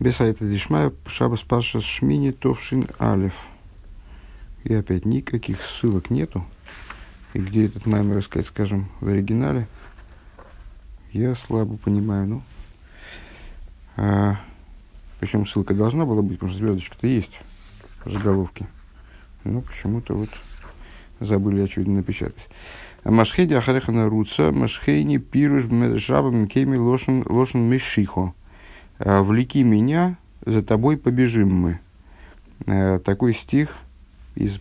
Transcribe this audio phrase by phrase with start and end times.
[0.00, 3.34] Бесайта Дишмая, Шабас Паша Шмини Товшин Алев.
[4.64, 6.42] И опять никаких ссылок нету.
[7.34, 9.68] И где этот маймер искать, скажем, в оригинале,
[11.12, 12.26] я слабо понимаю.
[12.26, 12.42] Ну,
[13.98, 14.40] а,
[15.18, 17.38] причем ссылка должна была быть, потому что звездочка-то есть
[18.06, 18.66] в заголовке.
[19.44, 20.30] Ну, почему-то вот
[21.20, 22.48] забыли, очевидно, напечатать.
[23.04, 25.64] Машхейди Ахарехана Руца, Машхейни Пируш
[26.00, 27.22] Жабам Кеми Лошен.
[27.28, 28.32] «А,
[29.00, 31.80] «Влеки меня, за тобой побежим мы».
[32.66, 33.74] Э, такой стих
[34.34, 34.60] из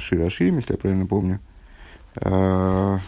[0.00, 1.40] Широширим, если я правильно помню.
[2.16, 2.98] «А,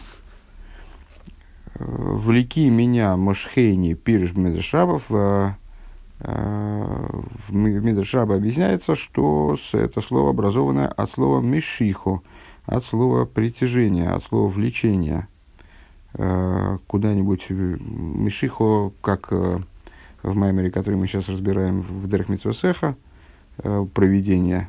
[1.78, 5.10] «Влеки меня, Мошхейни, пирш Медршабов».
[6.18, 12.22] В Медршаба объясняется, что это слово образовано от слова «мишихо»,
[12.64, 15.28] от слова «притяжение», от слова «влечение».
[16.14, 19.30] Э, куда-нибудь «мишихо», как
[20.26, 22.96] в Маймере, который мы сейчас разбираем в Дерх Митсвасеха,
[23.58, 24.68] э, проведение,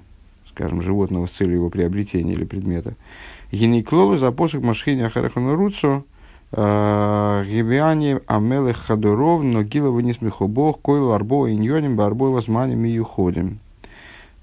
[0.50, 2.94] скажем, животного с целью его приобретения или предмета.
[3.52, 6.06] Гинейклолу за посох Машхини Ахарахану Руцу,
[6.52, 13.58] э, Гивиане Амелех Хадуров, Ногила Ванисмиху Бог, Койл Арбо Иньоним, Барбо Возманим и Юходим.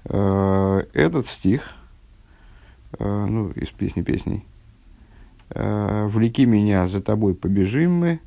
[0.05, 1.75] Э, этот стих,
[2.99, 4.45] ну, из песни песней,
[5.49, 8.19] «Влеки меня, за тобой побежим мы»,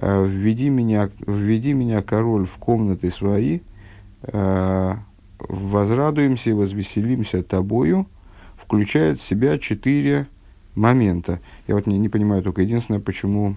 [0.00, 3.60] введи меня, введи меня, король, в комнаты свои,
[4.22, 4.94] э,
[5.38, 8.06] возрадуемся и возвеселимся тобою,
[8.56, 10.26] включает в себя четыре
[10.74, 11.40] момента.
[11.66, 13.56] Я вот не, не понимаю только единственное, почему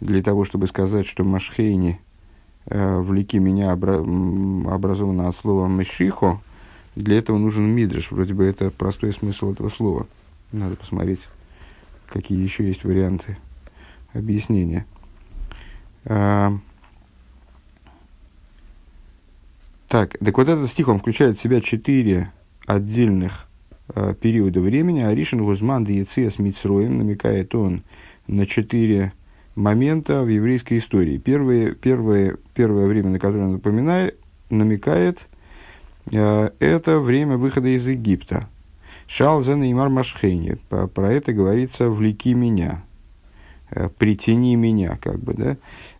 [0.00, 2.00] для того, чтобы сказать, что Машхейни
[2.66, 6.40] э, влеки меня обра- образовано от слова Мешихо,
[6.94, 8.10] для этого нужен мидриш.
[8.10, 10.06] Вроде бы это простой смысл этого слова.
[10.52, 11.20] Надо посмотреть,
[12.06, 13.36] какие еще есть варианты
[14.12, 14.86] объяснения.
[16.06, 16.60] Так,
[20.18, 22.32] так вот этот стих, он включает в себя четыре
[22.66, 23.46] отдельных
[23.94, 25.00] э, периода времени.
[25.00, 27.82] Аришин Гузман Диециас Мицроем намекает он
[28.26, 29.12] на четыре
[29.54, 31.18] момента в еврейской истории.
[31.18, 34.18] Первое, первое, первое время, на которое он напоминает,
[34.50, 35.26] намекает,
[36.10, 38.48] э, это время выхода из Египта.
[39.06, 40.56] Шалзен и Имар Машхейни.
[40.68, 42.82] Про это говорится «Влеки меня».
[43.70, 45.56] Э, притяни меня, как бы, да.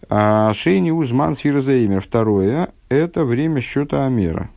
[0.08, 2.00] А шейни узман сфирзаимер.
[2.00, 4.50] Второе– это время счета Амера.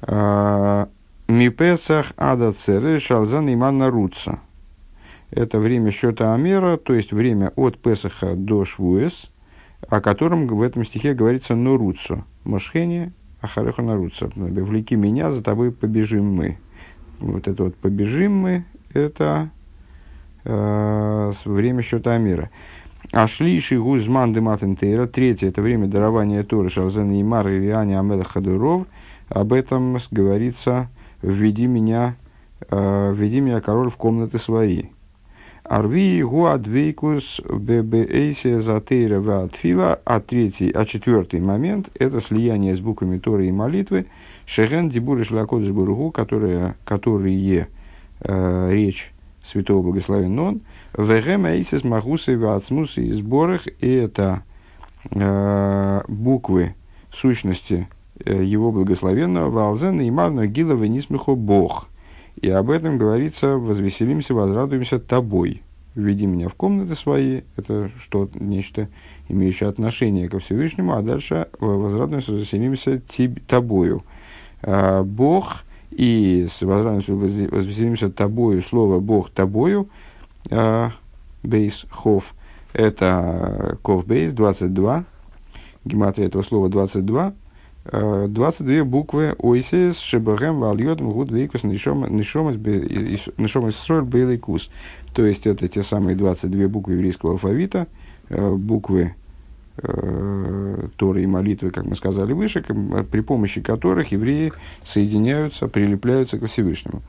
[0.00, 0.88] А,
[1.28, 4.40] Мипесах ада церы шалзан иман наруца.
[5.30, 9.30] Это время счета Амера, то есть время от Песаха до Швуэс,
[9.88, 12.24] о котором в этом стихе говорится «Норуцу».
[12.44, 14.30] Мошхение Ахареха Наруца.
[14.36, 16.58] «Влеки меня, за тобой побежим мы».
[17.18, 19.50] Вот это вот «побежим мы»– это
[20.46, 22.50] время счета мира.
[23.12, 28.24] А шлиши гузман дематентейра, третье, это время дарования Торы, Шарзен и Мар и Виани Амеда
[28.24, 28.86] Хадуров,
[29.28, 30.88] об этом говорится
[31.22, 32.16] «Введи меня,
[32.68, 34.84] э, введи меня, король, в комнаты свои».
[35.68, 43.48] Арви гуадвейкус ббейсе затейра ватфила, а третий, а четвертый момент– это слияние с буквами Торы
[43.48, 44.06] и молитвы,
[44.46, 47.66] шеген дибуры шлакодыш бургу, которые, которые
[48.20, 49.12] э, речь
[49.46, 50.60] святого благословен он,
[50.96, 54.42] вегем эйсис махусы вацмусы и сборах, и это
[55.10, 56.74] э, буквы
[57.12, 57.88] сущности
[58.24, 61.88] э, его благословенного, валзен и марно гила венисмихо бог.
[62.40, 65.62] И об этом говорится, возвеселимся, возрадуемся тобой.
[65.94, 68.88] Введи меня в комнаты свои, это что нечто
[69.28, 73.00] имеющее отношение ко Всевышнему, а дальше возрадуемся, возвеселимся
[73.46, 74.02] тобою.
[74.62, 79.88] Э, бог– и возвеселимся тобою, слово Бог тобою,
[80.50, 80.92] а,
[81.42, 82.34] бейс хов,
[82.72, 85.04] это ков бейс, 22,
[85.84, 87.34] гематрия этого слова 22,
[87.92, 94.70] 22 а, буквы ойсес шебахем вальотом гуд вейкус нишомас строил бейлейкус.
[95.14, 97.86] То есть это те самые 22 буквы еврейского алфавита,
[98.28, 99.14] а, буквы
[99.76, 102.62] Торы и молитвы, как мы сказали выше,
[103.10, 104.52] при помощи которых евреи
[104.84, 107.02] соединяются, прилепляются к Всевышнему.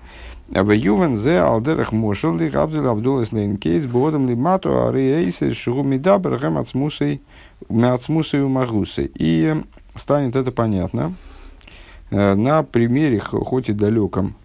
[0.53, 5.53] А в Ювен зе алдерах мошел ли габдил абдулас лейн кейс бодом ли мату ариэйсе
[5.53, 7.21] шугумида барахам ацмусой
[7.69, 9.11] мацмусой умагусы.
[9.15, 9.55] И
[9.95, 11.13] станет это понятно
[12.11, 14.35] э, на примере, хоть и далеком,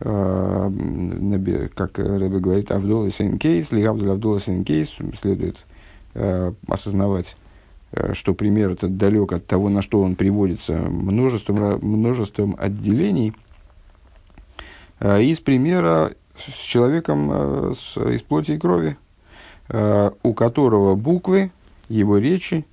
[0.00, 5.58] э, как Рэбе говорит, Авдула Сейн-Кейс, ли Абдул Сейн-Кейс, следует
[6.14, 7.45] э, осознавать Э,
[8.12, 13.32] что пример этот далек от того, на что он приводится множеством, множеством отделений,
[15.00, 18.96] э, из примера с человеком э, с, из плоти и крови,
[20.22, 21.50] у которого буквы,
[21.88, 22.64] его речи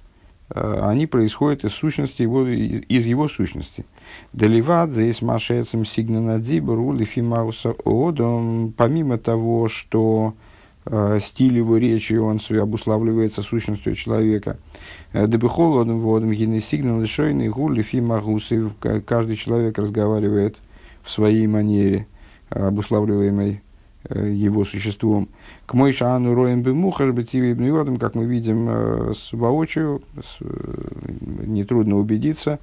[0.50, 3.84] они происходят из сущности его, из его сущности.
[4.32, 10.43] Деливат здесь машецем сигнана дибру лифимауса одом, помимо того, что э,
[11.22, 14.58] стиль его речи, он обуславливается сущностью человека.
[15.14, 18.70] Дебихолодом водом гины сигнал лишойный гул лифимагусы,
[19.06, 20.58] каждый человек разговаривает
[21.04, 22.08] в своей манере,
[22.50, 23.62] обуславливаемой
[24.10, 25.30] э, его существом.
[25.66, 27.56] К мой шану роем бы мухаш бытиве
[27.98, 30.02] как мы видим э, с воочию,
[30.40, 30.46] э,
[31.46, 32.60] нетрудно убедиться,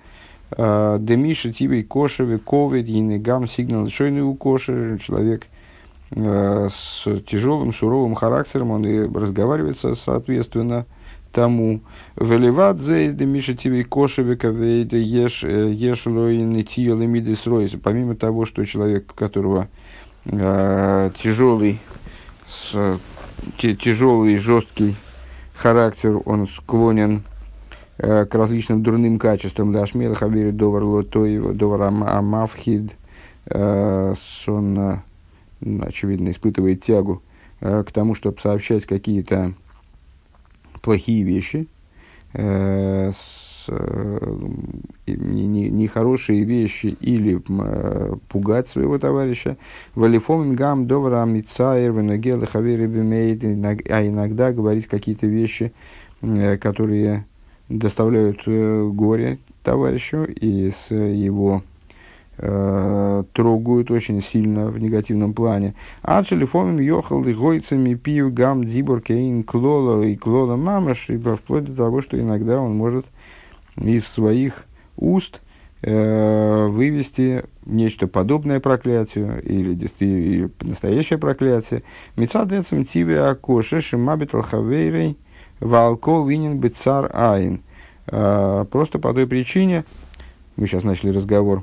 [0.51, 5.47] Демиша тибей кошеве ковид гам сигнал шойный у коши человек
[6.13, 10.87] с тяжелым суровым характером он и разговаривает соответственно
[11.33, 11.83] тому.
[12.17, 17.47] Велеват зейс демиша тибей кошеве кавейда еш еш лоин тиел мидис
[17.83, 19.69] Помимо того, что человек, у которого
[20.25, 21.79] тяжелый
[22.49, 22.99] с,
[23.57, 24.95] тяжелый, жесткий
[25.55, 27.23] характер, он склонен
[27.99, 29.73] э, к различным дурным качествам.
[29.73, 32.97] Дашмел Хавири Довар Лотоева, Довар Амавхид,
[33.47, 34.15] э,
[34.47, 34.99] он, э,
[35.61, 37.23] очевидно, испытывает тягу
[37.61, 39.53] к тому, чтобы сообщать какие-то
[40.83, 41.69] плохие вещи,
[45.07, 49.57] нехорошие вещи или э, пугать своего товарища.
[49.95, 52.87] Валифом гам довра мицаер веногел хавери
[53.91, 55.73] а иногда говорить какие-то вещи,
[56.23, 57.27] э, которые
[57.69, 61.63] доставляют э, горе товарищу и с его
[62.41, 65.75] трогают очень сильно в негативном плане.
[66.03, 71.75] А телефоном ехал и гойцами пив гам дибор кейн клола и клола мамаш, вплоть до
[71.75, 73.05] того, что иногда он может
[73.77, 74.65] из своих
[74.97, 75.41] уст
[75.83, 81.83] э, вывести нечто подобное проклятию или, или настоящее проклятие.
[82.17, 85.17] Мецадецем тиве акоше шимабит алхавейрей
[85.61, 87.63] валкол инин бецар айн.
[88.07, 89.85] Э, просто по той причине,
[90.57, 91.63] мы сейчас начали разговор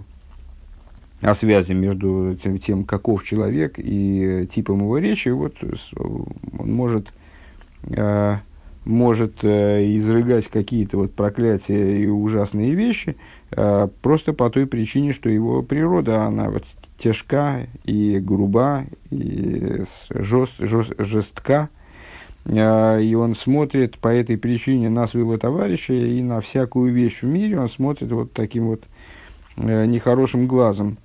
[1.22, 5.56] о связи между тем, тем каков человек и типом его речи, вот
[5.98, 7.12] он может
[7.90, 8.38] э,
[8.86, 13.18] может э, изрыгать какие-то вот проклятия и ужасные вещи,
[13.52, 16.64] э, просто по той причине, что его природа, она вот
[17.00, 21.70] тяжка и груба, и жест, жест, жестка,
[22.50, 27.60] и он смотрит по этой причине на своего товарища и на всякую вещь в мире,
[27.60, 28.84] он смотрит вот таким вот
[29.58, 30.98] нехорошим глазом.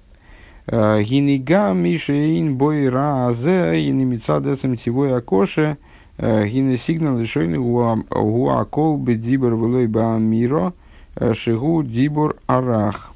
[0.67, 5.77] Э, Гинига Мишейн Бойра Азе и Немицадесом Тивой Акоше–
[6.19, 10.75] Э, гине сигнал решили гуакол бы дибор влой миро
[11.17, 13.13] э, шигу дибор арах.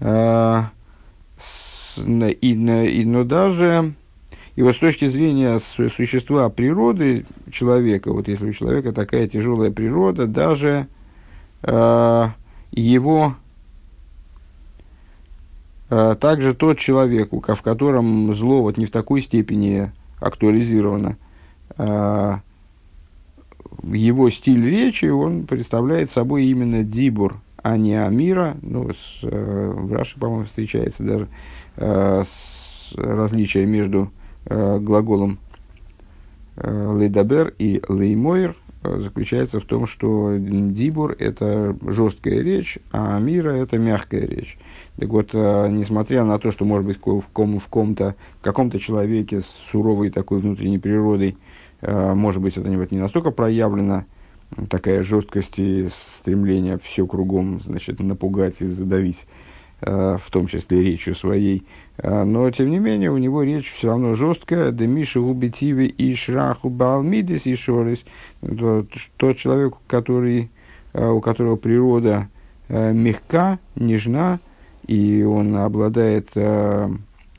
[0.00, 0.62] Э,
[1.96, 3.92] и, но даже
[4.56, 10.26] и вот с точки зрения существа природы человека, вот если у человека такая тяжелая природа,
[10.26, 10.88] даже
[11.62, 12.28] э,
[12.72, 13.36] его
[16.20, 21.16] также тот человек, в котором зло вот не в такой степени актуализировано.
[21.76, 22.40] А,
[23.82, 28.56] его стиль речи, он представляет собой именно дибур, а не амира.
[28.62, 31.28] Ну, с, э, в Раши, по-моему, встречается даже
[31.76, 32.22] э,
[32.94, 34.10] различие между
[34.46, 35.38] э, глаголом
[36.56, 38.54] лейдабер и леймойр
[38.84, 44.56] заключается в том, что дибур– это жесткая речь, а амира– это мягкая речь.
[44.98, 48.78] Так вот, э, несмотря на то, что, может быть, в, ком, в, ком-то, в каком-то
[48.78, 51.36] человеке с суровой такой внутренней природой,
[51.80, 54.04] э, может быть, это не, не настолько проявлена
[54.70, 59.26] такая жесткость и стремление все кругом, значит, напугать и задавить,
[59.80, 61.66] э, в том числе речью своей.
[62.02, 64.72] Но, тем не менее, у него речь все равно жесткая.
[64.72, 68.04] Демиши убитивы и шраху балмидис и шорис.
[68.40, 70.50] Тот человек, который,
[70.92, 72.28] у которого природа
[72.68, 74.40] мягка, нежна,
[74.86, 76.88] и он обладает э,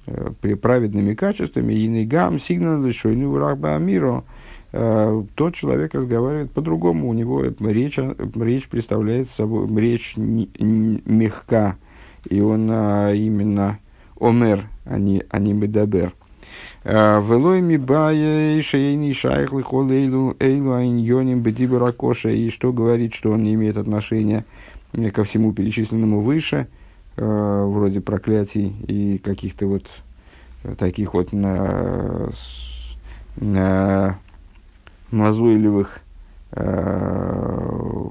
[0.08, 4.24] э, праведными качествами, и негам сигнал шойну врагба миру,
[4.72, 8.00] э, тот человек разговаривает по-другому, у него речь,
[8.36, 11.76] речь представляет собой, речь мягка,
[12.30, 13.78] и он а, именно
[14.20, 16.14] омер, а не, а не медабер.
[16.84, 23.32] Э, Велой ми бая шейни шайх лихол эйлу эйлу айньоним бедибаракоша, и что говорит, что
[23.32, 24.46] он не имеет отношения
[25.14, 26.68] ко всему перечисленному выше–
[27.18, 29.88] э, вроде проклятий и каких-то вот
[30.78, 32.30] таких вот на,
[33.38, 34.20] на
[35.12, 36.00] назойливых
[36.52, 38.06] э,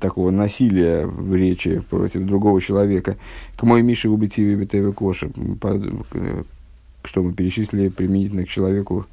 [0.00, 3.16] такого насилия в речи против другого человека.
[3.56, 5.30] К мой Мише убити БТВ Коша,
[7.04, 9.06] что мы перечислили применительно к человеку,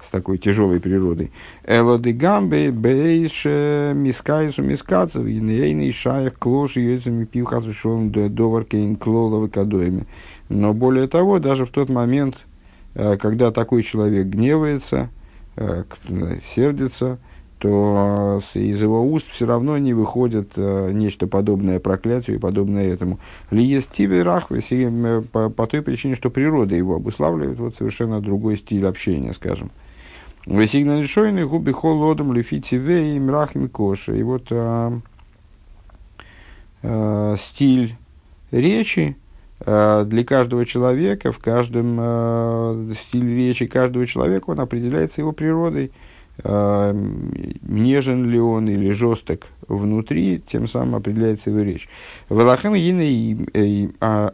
[0.00, 1.32] с такой тяжелой природой.
[1.66, 10.06] Элоды гамбе бейш мискайсу мискацев инейный шаях клош йойцами пивхас вишон довар кейн клоловы кадоями.
[10.48, 12.46] Но более того, даже в тот момент,
[12.94, 15.10] э, когда такой человек гневается,
[15.56, 15.84] э,
[16.42, 17.18] сердится,
[17.58, 23.18] то из его уст все равно не выходит э, нечто подобное проклятию и подобное этому.
[23.50, 24.24] Ли есть тибе
[25.32, 29.70] по, по той причине, что природа его обуславливает вот совершенно другой стиль общения, скажем.
[30.48, 34.14] Шойный губи холодом лифитиве и мрахим коша.
[34.14, 34.98] И вот а,
[36.82, 37.96] а, стиль
[38.50, 39.16] речи
[39.60, 45.92] а, для каждого человека, в каждом а, стиле речи каждого человека, он определяется его природой.
[46.42, 46.94] А,
[47.62, 51.88] нежен ли он или жесток внутри, тем самым определяется его речь.
[52.30, 53.48] Велахем гины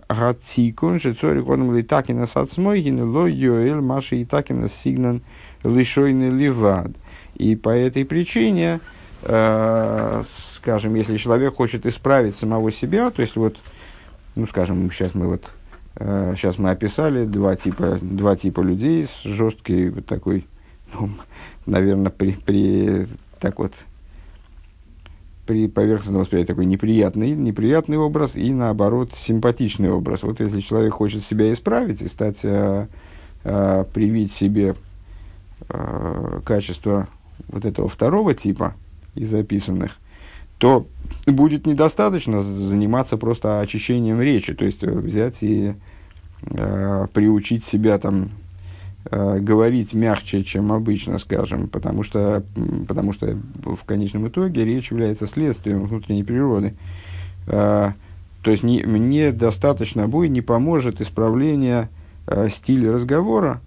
[0.07, 5.23] гацикун, же цори коном литакина сацмой, гины ло йоэль маши и такина сигнан
[5.65, 6.93] лишойный ливад.
[7.35, 8.81] И по этой причине,
[9.23, 10.23] э,
[10.55, 13.57] скажем, если человек хочет исправить самого себя, то есть вот,
[14.37, 15.51] ну, скажем, сейчас мы вот,
[15.97, 20.47] э, сейчас мы описали два типа, два типа людей с жесткой вот такой,
[20.93, 21.11] ну,
[21.67, 23.07] наверное, при, при
[23.41, 23.73] так вот,
[25.47, 30.23] при поверхностном восприятии такой неприятный, неприятный образ и, наоборот, симпатичный образ.
[30.23, 32.87] Вот если человек хочет себя исправить и стать, э,
[33.45, 34.75] э, привить себе
[35.69, 37.09] э, качества
[37.49, 38.75] вот этого второго типа
[39.15, 39.99] из записанных,
[40.59, 40.87] то
[41.27, 45.75] будет недостаточно заниматься просто очищением речи, то есть э, взять и
[46.43, 48.31] э, приучить себя там
[49.11, 52.45] э, говорить мягче, чем обычно, скажем, потому что,
[52.89, 56.75] потому что в конечном итоге речь является следствием внутренней природы.
[57.47, 57.93] Э,
[58.43, 61.89] то есть не, мне достаточно будет, не поможет исправление
[62.27, 63.61] э, стиля разговора,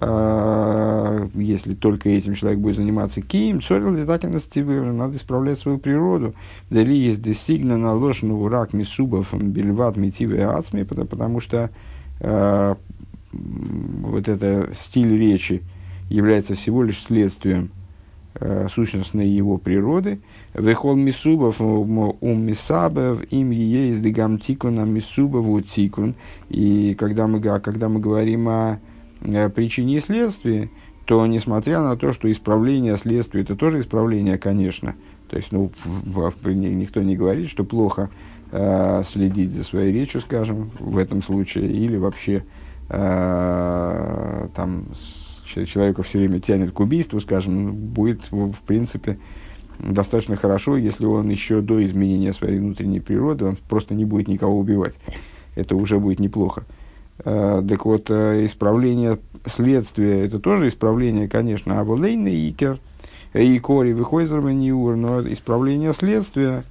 [0.00, 6.34] если только этим человек будет заниматься кием, цорил ли так надо исправлять свою природу.
[6.70, 11.70] Дали есть десигна на ложную урак мисубов бельват митивы ацми, потому что
[12.20, 12.74] э,
[13.32, 15.62] вот это стиль речи
[16.08, 17.70] является всего лишь следствием
[18.34, 20.20] э, сущностной его природы.
[20.54, 26.14] Вехол мисубов ум мисабев им есть дегам тикуна мисубову тикун.
[26.48, 28.78] И когда мы, когда мы говорим о
[29.20, 30.70] причине и следствии,
[31.04, 34.94] то несмотря на то, что исправление следствия это тоже исправление, конечно,
[35.28, 35.70] то есть ну,
[36.44, 38.10] никто не говорит, что плохо
[38.52, 42.44] э, следить за своей речью, скажем, в этом случае, или вообще
[42.90, 44.84] э, там
[45.46, 49.18] человека все время тянет к убийству, скажем, ну, будет в принципе
[49.78, 54.58] достаточно хорошо, если он еще до изменения своей внутренней природы, он просто не будет никого
[54.58, 54.94] убивать.
[55.54, 56.64] Это уже будет неплохо.
[56.68, 56.77] Э,
[57.24, 62.78] так вот, э, исправление следствия, это тоже исправление, конечно, аволейный икер,
[63.34, 66.64] и кори выхойзерманиур, но исправление следствия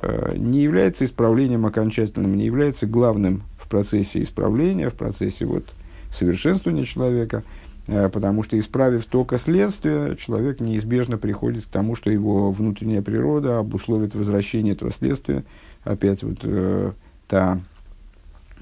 [0.00, 5.64] э, не является исправлением окончательным, не является главным в процессе исправления, в процессе вот,
[6.10, 7.44] совершенствования человека,
[7.86, 14.14] потому что, исправив только следствие, человек неизбежно приходит к тому, что его внутренняя природа обусловит
[14.14, 15.44] возвращение этого следствия,
[15.84, 16.44] опять вот
[17.28, 17.60] та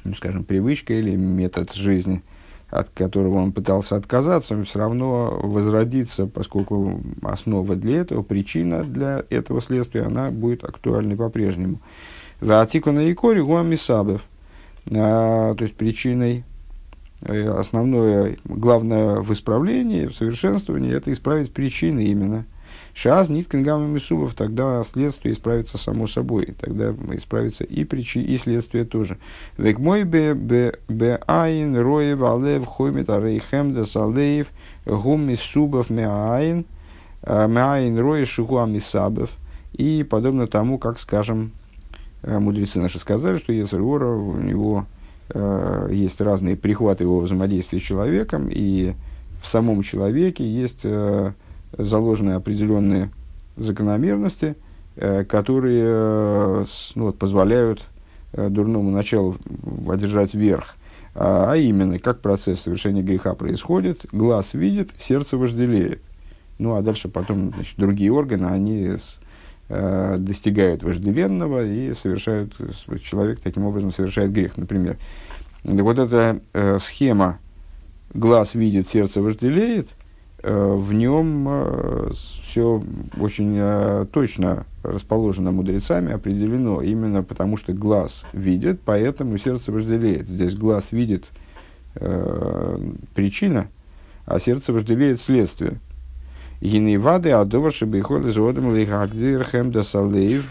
[0.05, 2.23] ну, скажем, привычка или метод жизни,
[2.69, 9.25] от которого он пытался отказаться, он все равно возродится, поскольку основа для этого, причина для
[9.31, 11.81] этого следствия, она будет актуальной по-прежнему.
[12.41, 14.23] Ватику на икоре гуамисабев.
[14.91, 16.45] А, то есть причиной,
[17.23, 22.47] э, основное, главное в исправлении, в совершенствовании, это исправить причины именно–
[23.01, 26.57] Шаз ниткин гамма мисубов, тогда следствие исправится само собой.
[26.61, 29.19] Тогда исправится и причина, и следствие тоже.
[29.57, 34.49] Век мой бе бе айн роев алев хоймет арейхем де салеев
[34.85, 36.65] гум меаин
[37.23, 39.31] э, меаин рои шигу амисабов.
[39.75, 41.53] И подобно тому, как, скажем,
[42.23, 44.87] э, мудрецы наши сказали, что Ецергора, у него
[45.29, 48.95] э, есть разные прихваты его взаимодействия с человеком, и
[49.41, 51.31] в самом человеке есть э,
[51.77, 53.11] заложены определенные
[53.57, 54.57] закономерности,
[54.97, 57.83] э, которые э, ну, вот, позволяют
[58.33, 59.37] э, дурному началу
[59.89, 60.77] одержать верх.
[61.15, 66.01] А, а именно, как процесс совершения греха происходит, глаз видит, сердце вожделеет.
[66.59, 69.19] Ну, а дальше потом значит, другие органы, они с,
[69.69, 72.55] э, достигают вожделенного и совершают,
[73.03, 74.97] человек таким образом совершает грех, например.
[75.65, 77.39] Вот эта э, схема
[78.15, 79.89] глаз видит, сердце вожделеет,
[80.43, 82.83] в нем э, все
[83.19, 90.29] очень э, точно расположено мудрецами, определено именно потому, что глаз видит, поэтому сердце разделяет.
[90.29, 91.25] Здесь глаз видит
[91.97, 92.79] э,
[93.15, 93.69] причина,
[94.27, 95.81] а сердце вожделеет следствие.
[96.61, 100.45] Гинейвады адова шибейхол из одам лейхагдирхем да салеев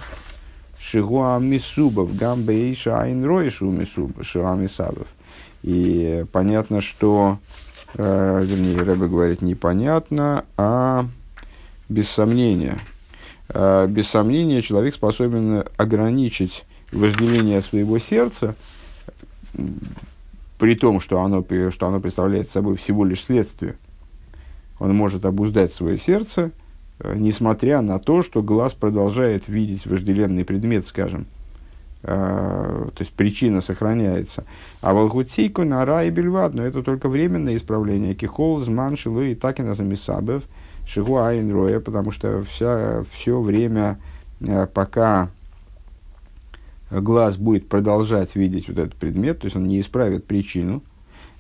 [0.80, 5.08] шигуа мисубов гамбей шайн ройшу мисуб шуамисабов.
[5.64, 7.40] И понятно, что,
[7.98, 11.06] э, вернее, Рэбе говорит непонятно, а
[11.90, 12.80] без сомнения.
[13.50, 18.56] Э, без сомнения человек способен ограничить вожделение своего сердца,
[20.58, 23.76] при том, что оно, что оно представляет собой всего лишь следствие.
[24.80, 26.52] Он может обуздать свое сердце,
[27.00, 31.26] э, несмотря на то, что глаз продолжает видеть вожделенный предмет, скажем.
[32.10, 34.46] Э, то есть причина сохраняется.
[34.80, 38.16] А волгутейку на рай бельвад, но это только временное исправление.
[38.16, 40.44] Кихол, зман, шилу и так и на замисабев,
[40.88, 44.00] шигу айн роя, потому что вся, все время,
[44.40, 45.30] э, пока
[46.90, 50.84] глаз будет продолжать видеть вот этот предмет, то есть он не исправит причину.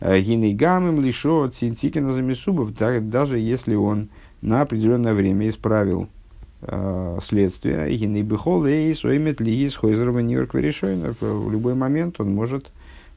[0.01, 4.09] Э, Гиней гамым лишо цинтикина замесубов, даже если он
[4.41, 6.09] на определенное время исправил
[6.61, 7.95] э, следствие.
[7.95, 12.71] Гиней бихол и соймет ли из хойзерова нью-йорк В любой момент он может,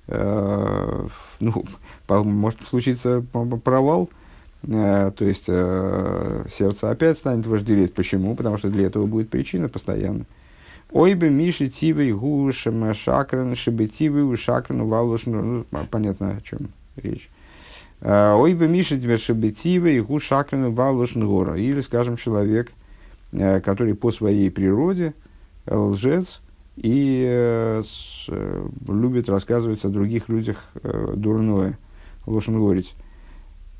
[0.09, 1.07] э,
[1.41, 1.65] ну,
[2.09, 3.25] может случиться
[3.65, 4.11] провал,
[4.63, 7.95] э, то есть э, сердце опять станет вожделеть.
[7.95, 8.35] Почему?
[8.35, 10.25] Потому что для этого будет причина постоянно.
[10.93, 15.43] Ой бы Миши Тивой Гушем Шакран Шибетивы у Шакрану Валушну.
[15.43, 17.31] Ну, понятно, о чем речь.
[18.01, 21.57] А, Ой бы Миши Шибетивы Гу Шакрану Валушну Гора.
[21.57, 22.80] Или, скажем, человек, э,
[23.33, 25.15] который по своей природе
[25.67, 26.41] лжец
[26.77, 27.83] и э,
[28.29, 30.59] э, любит рассказывать о других людях
[31.15, 31.79] дурное,
[32.27, 32.95] лошен говорить.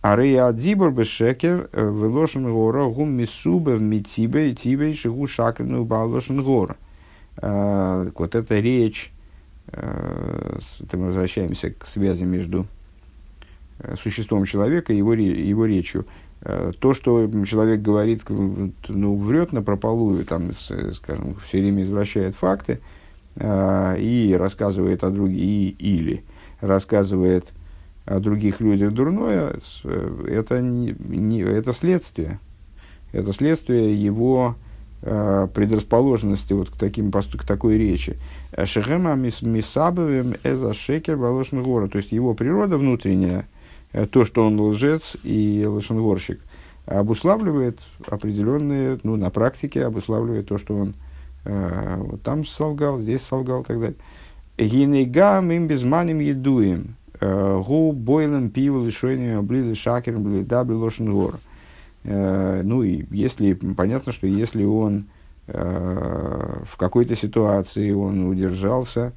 [0.03, 6.77] Арея дибор бешекер в лошен гора гум мисубе митибе и тибе шигу шакрану балошен гора.
[7.37, 9.13] Вот эта речь,
[9.73, 10.59] э,
[10.93, 12.67] мы возвращаемся к связи между
[13.79, 16.07] э, существом человека и его, его речью.
[16.43, 22.81] Э, то, что человек говорит, ну, врет на прополую, там, скажем, все время извращает факты
[23.37, 26.25] и рассказывает о других, и, или
[26.61, 27.47] рассказывает
[28.05, 29.53] о других людях дурное,
[30.27, 32.41] это, не, не, это следствие.
[33.13, 34.57] Это следствие его
[35.03, 38.19] Э, предрасположенности вот к, таким, к такой речи.
[38.67, 41.89] Шехема мисабовым эза шекер балошн гора.
[41.89, 43.45] То есть его природа внутренняя, э,
[44.11, 46.41] то, что он лжец и лошенгорщик,
[46.87, 50.95] обуславливает определенные, ну, на практике обуславливает то, что он
[51.45, 53.97] э, там солгал, здесь солгал и так далее.
[54.59, 56.97] Гинегам им безманим едуем.
[57.21, 61.39] Э, гу бойлем пиво лишойними блиды шакером блида блошен гора.
[62.05, 65.07] Э, ну и если, понятно, что если он
[65.47, 69.13] э, в какой-то ситуации он удержался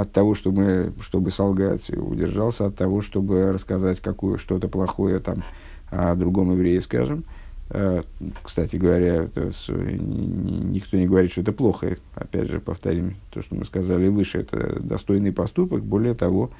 [0.00, 5.42] от того, чтобы, чтобы солгать, удержался от того, чтобы рассказать какое, что-то плохое там
[5.90, 7.24] о другом еврее, скажем.
[7.70, 8.02] Э,
[8.42, 11.96] кстати говоря, никто не говорит, что это плохо.
[12.14, 14.38] Опять же, повторим то, что мы сказали выше.
[14.38, 15.82] Это достойный поступок.
[15.82, 16.50] Более того,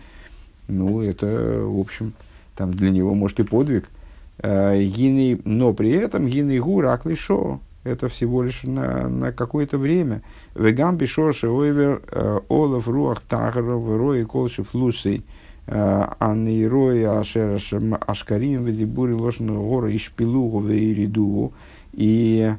[0.69, 1.27] ну, это,
[1.63, 2.13] в общем,
[2.57, 3.89] там для него, может, и подвиг–
[4.39, 7.61] Э, но при этом гины гурак лишо.
[7.85, 10.23] Это всего лишь на, на какое-то время.
[10.59, 15.25] Вегам бишорши ойвер э, олов руах тахаров рои колши флусей.
[15.67, 17.61] Э, Анны рои ашер
[18.07, 21.53] ашкарим ведибури ложного гора и шпилугу вейридугу.
[21.93, 22.53] И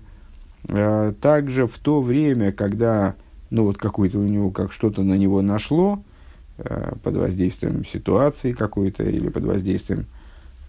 [1.22, 3.16] также в то время, когда
[3.52, 6.04] ну вот какой-то у него, как что-то на него нашло,
[6.58, 10.08] под воздействием ситуации какой-то или под воздействием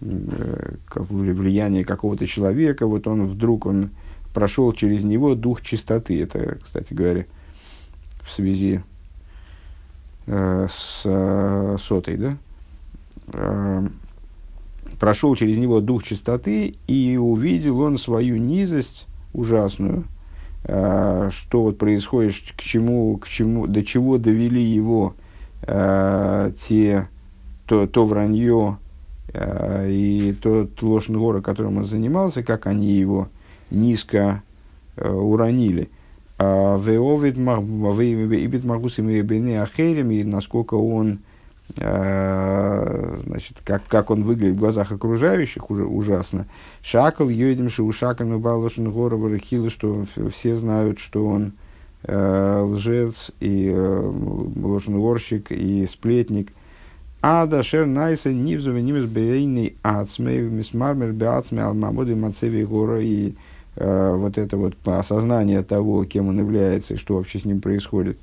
[0.01, 3.89] Э, влияние какого-то человека, вот он вдруг он
[4.33, 6.21] прошел через него дух чистоты.
[6.21, 7.25] Это, кстати говоря,
[8.23, 8.81] в связи
[10.27, 12.37] э, с э, сотой, да?
[13.33, 13.87] Э,
[14.99, 20.03] прошел через него дух чистоты и увидел он свою низость ужасную,
[20.63, 25.15] что вот происходит, к чему, к чему, до чего довели его
[25.65, 27.07] те,
[27.65, 28.77] то, то вранье,
[29.33, 33.29] и тот Лошен Гора, которым он занимался, как они его
[33.71, 34.41] низко
[34.95, 35.89] э, уронили.
[36.37, 41.19] А Веовид Магусим и Бене Ахерем, и насколько он,
[41.75, 46.45] э, значит, как, как он выглядит в глазах окружающих, уже ужасно.
[46.81, 48.27] Шакал, Йодим, Шаушакал,
[48.59, 51.53] Лошен Гора, Варахилу, что все знают, что он
[52.07, 53.69] лжец и
[54.55, 56.53] ложногорщик и сплетник.
[57.21, 63.33] Ада шер найса нивзу венимес бейный ацмей мисмармер беацмей алмамоды мацеви гора и э,
[63.79, 68.17] вот это вот осознание того, кем он является и что вообще с ним происходит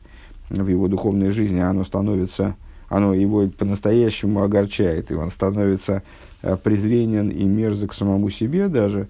[0.51, 2.57] в его духовной жизни, оно становится
[2.89, 6.03] оно его по-настоящему огорчает, и он становится
[6.43, 9.09] э, презренен и мерзок самому себе даже,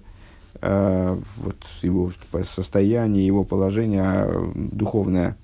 [0.61, 2.11] э, вот его
[2.43, 5.37] состояние, его положение а, духовное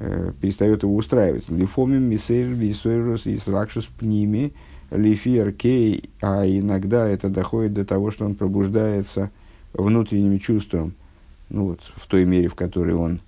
[0.00, 1.48] э, перестает его устраивать.
[1.48, 4.52] Лифомим мисейр висойрус и сракшус пними
[4.90, 9.30] лифиер кей, а иногда это доходит до того, что он пробуждается
[9.78, 10.94] внутренним чувством,
[11.48, 13.20] ну вот, в той мере, в которой он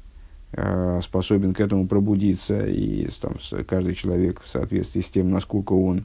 [0.52, 3.36] э, способен к этому пробудиться, и там,
[3.66, 6.04] каждый человек в соответствии с тем, насколько он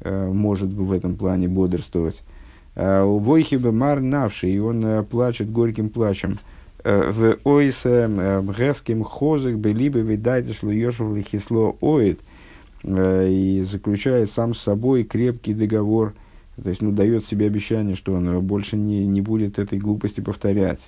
[0.00, 2.22] э, может в этом плане бодрствовать.
[2.74, 6.38] Э, ובוכה במר נפשו, и он э, плачет горьким плачем.
[6.82, 8.10] ועושה
[8.58, 12.20] הסכם חזק בליבו ודעתו שלא ישוב לכסלו עוד,
[12.86, 16.12] и заключает сам с собой крепкий договор,
[16.62, 20.80] то есть ну, дает себе обещание, что он больше не, не будет этой глупости повторять.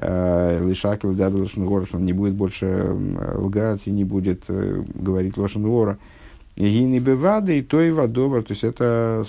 [0.00, 2.96] לשקר לדבר לשון הרע, что он не будет больше
[3.34, 5.98] лгать и не будет э, говорить Лошенгора.
[6.54, 8.42] И не бывады, и то и водобр.
[8.42, 9.24] То есть это,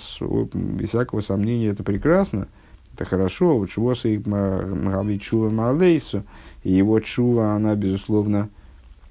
[0.52, 2.46] без всякого сомнения, это прекрасно,
[2.94, 3.58] это хорошо.
[3.58, 3.70] Вот
[4.04, 6.24] и мгавит чува малейсу,
[6.62, 8.48] и его чува, она, безусловно,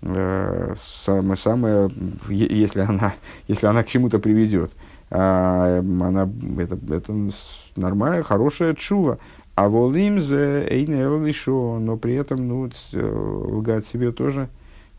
[0.02, 1.92] э, самое, самое,
[2.30, 3.16] если она,
[3.48, 7.30] если она к чему-то приведет, а, она, это, это
[7.76, 9.18] нормальная, хорошая чува.
[9.56, 14.48] А волим за еще, но при этом ну, э, лгать себе тоже,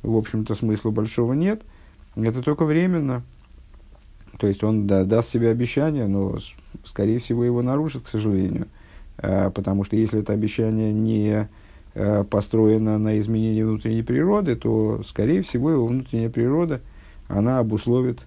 [0.02, 1.62] в общем-то, смысла большого нет.
[2.14, 3.22] Это только временно.
[4.38, 6.36] То есть он да, даст себе обещание, но,
[6.84, 8.68] скорее всего, его нарушит, к сожалению.
[9.18, 11.48] А, потому что если это обещание не
[11.94, 16.80] а, построено на изменении внутренней природы, то, скорее всего, его внутренняя природа,
[17.28, 18.20] она обусловит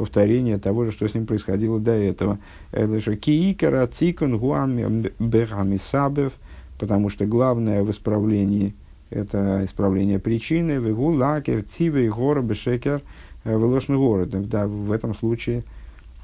[0.00, 2.38] повторение того же, что с ним происходило до этого.
[2.72, 6.32] Киикара цикун гуам бехамисабев,
[6.78, 8.74] потому что главное в исправлении
[9.10, 10.72] это исправление причины.
[10.72, 13.02] Вегу лакер цивы гора бешекер
[13.44, 14.48] э, велошный город.
[14.48, 15.64] Да, в этом случае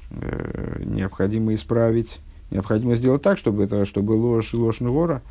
[0.09, 2.17] э, необходимо исправить,
[2.49, 5.21] необходимо сделать так, чтобы, это, чтобы ложь и ложь гора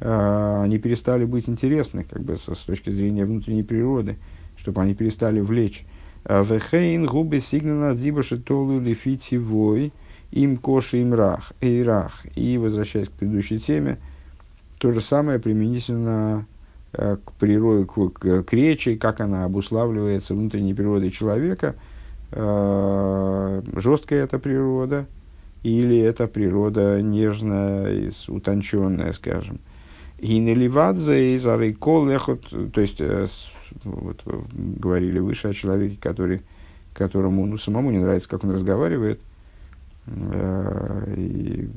[0.00, 4.18] э, они перестали быть интересны, как бы со, с точки зрения внутренней природы,
[4.58, 5.86] чтобы они перестали влечь.
[6.24, 9.92] Вехейн губы сигнана дзибаши толу лифитивой
[10.30, 12.24] им коши им рах, эйрах.
[12.34, 13.98] И, возвращаясь к предыдущей теме,
[14.78, 16.46] то же самое применительно
[16.92, 21.76] э, к природе, к, к, к речи, как она обуславливается внутренней природой человека.
[22.32, 25.06] Э, жесткая эта природа
[25.62, 29.60] или это природа нежная, утонченная, скажем.
[30.18, 32.08] И неливадзе из арейкол
[32.72, 33.26] то есть э,
[33.84, 36.42] вот, э, говорили выше о человеке, который,
[36.92, 39.20] которому ну, самому не нравится, как он разговаривает,
[40.06, 41.68] э, и,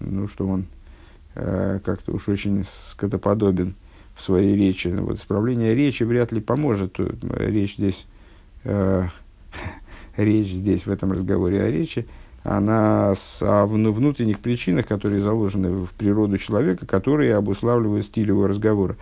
[0.00, 0.66] ну, что он
[1.34, 3.74] э, как-то уж очень скотоподобен
[4.16, 4.88] в своей речи.
[4.88, 6.98] Вот исправление речи вряд ли поможет.
[6.98, 8.06] Речь здесь,
[8.64, 9.06] э,
[10.16, 12.06] речь здесь, в этом разговоре о речи,
[12.42, 18.96] она с, о внутренних причинах, которые заложены в природу человека, которые обуславливают стиль его разговора.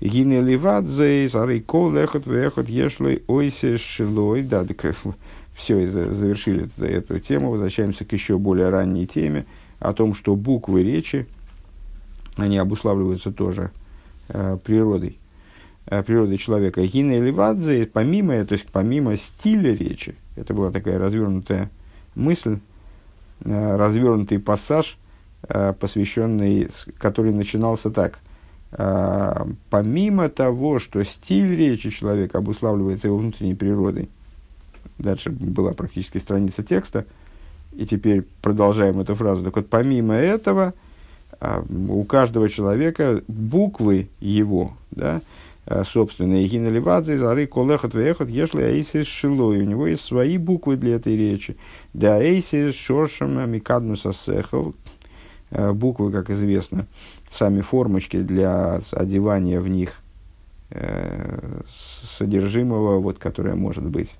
[0.00, 4.42] Гине ливадзе, сары кол, эхот, вехот, ешлой, ойсе, шилой.
[4.42, 4.94] Да, так,
[5.54, 7.50] все, завершили эту тему.
[7.50, 9.44] Возвращаемся к еще более ранней теме
[9.78, 11.26] о том, что буквы речи,
[12.36, 13.72] они обуславливаются тоже
[14.28, 15.18] э, природой,
[15.84, 16.82] э, природой человека.
[16.82, 21.70] Гине ливадзе, помимо, то есть помимо стиля речи, это была такая развернутая
[22.14, 22.58] мысль,
[23.44, 24.96] э, развернутый пассаж,
[25.46, 28.18] э, посвященный, который начинался так–
[28.70, 34.08] помимо того, что стиль речи человека обуславливается его внутренней природой,
[34.98, 37.04] дальше была практически страница текста,
[37.72, 39.44] и теперь продолжаем эту фразу.
[39.44, 40.74] Так вот, помимо этого,
[41.40, 45.20] а, у каждого человека буквы его, да,
[45.66, 49.60] а, собственные гинеливадзе, зары, колехот, вехот, ешли аисис шилой.
[49.60, 51.56] У него есть свои буквы для этой речи.
[51.94, 54.74] Да аисис шоршем микаднуса сехал.
[55.50, 56.86] Буквы, как известно,
[57.30, 60.00] сами формочки для одевания в них
[60.70, 61.60] э,
[62.18, 64.16] содержимого, вот, которое может быть,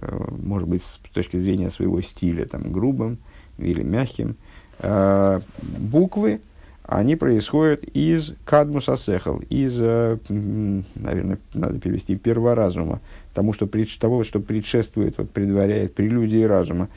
[0.00, 3.18] э, может быть с точки зрения своего стиля там, грубым
[3.58, 4.36] или мягким.
[4.78, 6.40] Э, буквы,
[6.84, 13.00] они происходят из кадмуса сехал, из, э, наверное, надо перевести перворазума,
[13.34, 16.88] тому, что, пред, того, что предшествует, вот, предваряет прелюдии разума.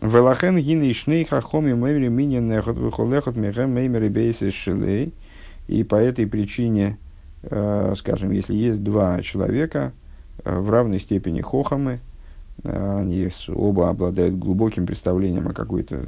[0.00, 5.12] Велахен гины шней хахоми мемри минин нехот выхолехот мехем меймери бейсы шилей.
[5.68, 6.98] И по этой причине,
[7.42, 9.92] э, скажем, если есть два человека
[10.42, 12.00] э, в равной степени хохамы,
[12.64, 16.06] э, они оба обладают глубоким представлением о какой-то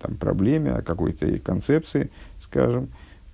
[0.00, 2.10] там проблеме, о какой-то концепции,
[2.42, 2.88] скажем,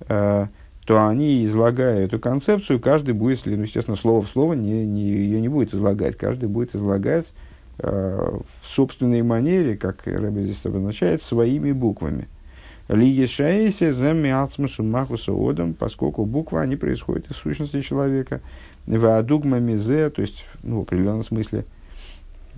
[0.07, 5.41] то они, излагая эту концепцию, каждый будет, ну, естественно, слово в слово не, не, ее
[5.41, 7.33] не будет излагать, каждый будет излагать
[7.83, 12.29] в собственной манере, как Рэбби здесь обозначает, своими буквами.
[12.91, 18.41] Лиги шаэси зэмми ацмусу махуса одам, поскольку буквы, они происходят из сущности человека.
[18.87, 21.65] Ваадугма мизе, то есть, ну, в определенном смысле,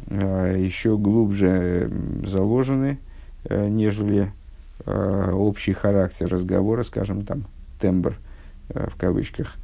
[0.07, 1.91] э, еще глубже
[2.25, 2.99] заложены,
[3.45, 4.33] э, нежели
[4.87, 7.45] э, общий характер разговора, скажем, там,
[7.79, 8.17] тембр,
[8.71, 9.55] э, в кавычках,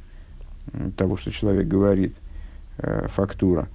[0.95, 2.15] того, что человек говорит,
[2.77, 3.67] э, фактура.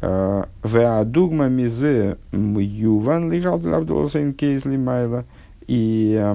[0.00, 5.24] Э, Веадугма мизе юван лигал лавдолсен кейсли майла.
[5.66, 6.34] И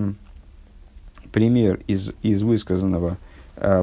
[1.32, 3.18] пример из, из высказанного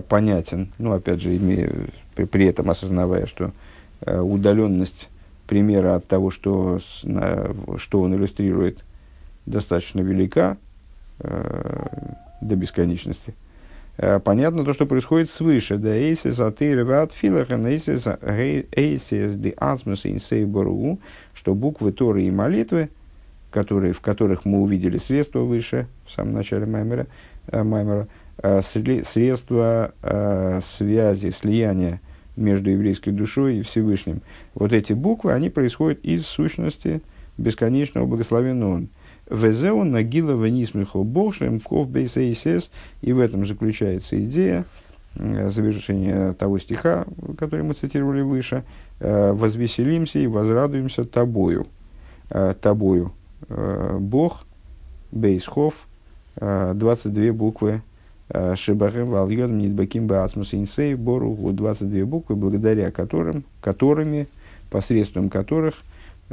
[0.08, 1.72] понятен, ну, опять же, имея,
[2.14, 3.52] при, при этом осознавая, что
[4.04, 5.08] удаленность
[5.46, 6.80] примера от того, что,
[7.78, 8.84] что он иллюстрирует,
[9.46, 10.58] достаточно велика
[11.18, 13.47] до бесконечности– Э,
[14.24, 15.76] понятно то, что происходит свыше.
[15.76, 18.04] Да эйсис атыр ват филахан эйсис
[18.72, 20.98] эйсис ди азмус инсейбору,
[21.34, 22.90] что буквы Торы и молитвы,
[23.50, 27.06] которые, в которых мы увидели средства выше, в самом начале Маймера,
[27.48, 28.08] э, Маймера
[28.42, 29.92] э, средства
[30.62, 32.00] связи, слияния
[32.37, 34.22] между еврейской душой и Всевышним.
[34.54, 37.02] Вот эти буквы, они происходят из сущности
[37.37, 38.84] бесконечного благословенного
[39.30, 42.70] Везеу нагила венисмихо богшем ков бейсейсес.
[43.02, 44.64] И в этом заключается идея
[45.16, 47.06] э, завершения того стиха,
[47.38, 48.64] который мы цитировали выше.
[49.00, 51.66] «Э, «Возвеселимся и возрадуемся тобою».
[52.30, 53.12] Э, тобою.
[54.00, 54.44] Бог,
[55.12, 55.74] бейсхов,
[56.34, 57.82] 22 буквы
[58.56, 64.26] Шибахем Вальйон Нидбаким Баасмус Инсей Боругу 22 буквы, благодаря которым, которыми,
[64.70, 65.76] посредством которых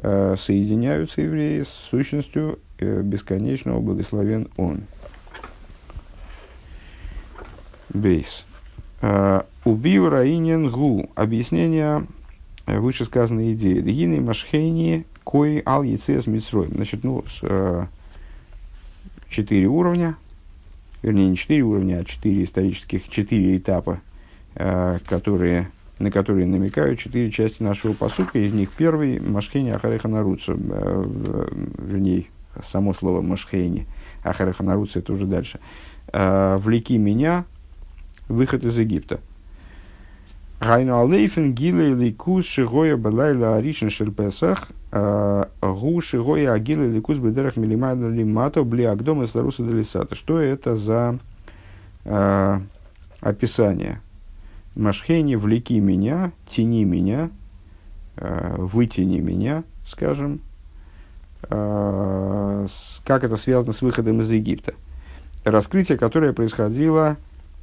[0.02, 4.82] соединяются евреи с сущностью бесконечного, благословен Он.
[7.94, 8.44] Бейс.
[9.02, 11.10] А, Убил Раинен Гу.
[11.16, 12.06] Объяснение
[12.66, 13.80] э, вышесказанной идеи.
[13.80, 16.68] Дгины Машхейни Кои Ал Яцес Митсрой.
[16.68, 17.86] Значит, ну, с, э,
[19.30, 20.18] четыре уровня,
[21.02, 24.00] вернее, не четыре уровня, а четыре исторических, четыре этапа,
[24.54, 28.40] которые, на которые намекают четыре части нашего посука.
[28.40, 32.28] Из них первый Машхейни Ахареха Наруца, вернее,
[32.64, 33.88] само слово Машхейни,
[34.24, 35.60] Ахараха Наруца, это уже дальше.
[36.12, 37.46] А, «Влеки меня,
[38.28, 39.20] выход из Египта».
[40.60, 48.08] Гайну алейфен гилей ликус шигоя балайла аришен шельпесах а, гу шигоя агилей ликус бедерах милимайда
[48.08, 50.16] лимато бли агдома старуса делисата.
[50.16, 51.20] Что это за
[52.06, 52.60] э,
[53.20, 54.02] описание?
[54.76, 57.30] Машхейни, влеки меня, тяни меня,
[58.16, 60.40] э, вытяни меня, скажем,
[63.06, 64.74] как это связано с выходом из Египта.
[65.44, 67.18] Раскрытие, которое происходило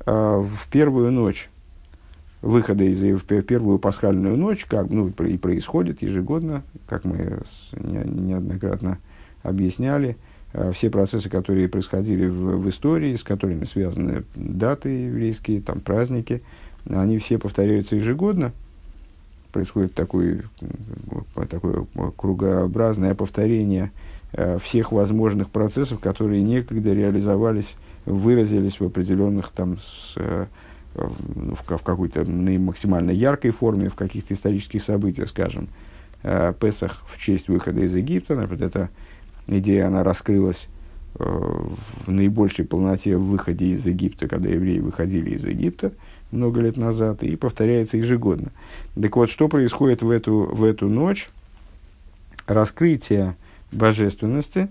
[0.07, 1.51] э, в первую ночь
[2.41, 7.41] выхода из в первую пасхальную ночь, как ну, и происходит ежегодно, как мы
[7.73, 8.99] неоднократно
[9.43, 10.17] объясняли,
[10.53, 16.43] э, все процессы, которые происходили в, в истории, с которыми связаны даты еврейские, там праздники,
[16.89, 18.53] они все повторяются ежегодно
[19.53, 20.43] происходит такое,
[21.49, 21.87] такое
[22.17, 23.93] кругообразное повторение
[24.33, 30.47] э, всех возможных процессов, которые некогда реализовались, выразились в определенных там, с, э,
[30.95, 35.69] в, в какой-то максимально яркой форме, в каких-то исторических событиях, скажем,
[36.23, 38.35] э, Песах в честь выхода из Египта.
[38.49, 38.91] Вот эта
[39.47, 40.67] идея, она раскрылась
[41.15, 45.93] в наибольшей полноте в выходе из Египта, когда евреи выходили из Египта–
[46.33, 48.49] много лет назад и повторяется ежегодно.
[49.01, 51.31] Так вот, что происходит в эту, в эту ночь?
[52.47, 53.37] Раскрытие
[53.71, 54.69] божественности,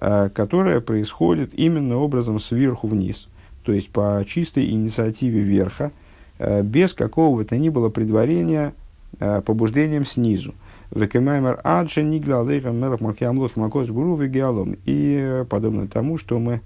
[0.00, 3.28] э, которое происходит именно образом сверху вниз,
[3.62, 5.92] то есть по чистой инициативе верха,
[6.38, 8.74] э, без какого бы то ни было предварения
[9.20, 10.54] э, побуждением снизу.
[10.90, 16.60] Векемаймер аджи нигла алейхам мелах макиамлот макос гуру И подобно тому, что мы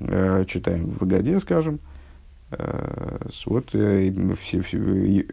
[0.00, 1.91] читаем в Гаде, скажем, Э,
[3.46, 4.12] вот э,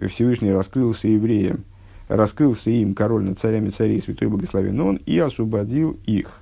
[0.07, 1.63] Всевышний раскрылся евреям,
[2.07, 6.41] раскрылся им король над царями царей, святой благословен он, и освободил их.